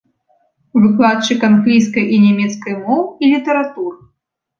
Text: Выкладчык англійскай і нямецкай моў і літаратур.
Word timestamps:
Выкладчык 0.85 1.43
англійскай 1.49 2.05
і 2.15 2.21
нямецкай 2.23 2.73
моў 2.87 3.03
і 3.23 3.29
літаратур. 3.35 3.93